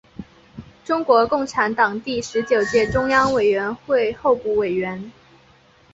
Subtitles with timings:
[0.83, 5.11] 中国共产党第十九届中央委员会候补委员。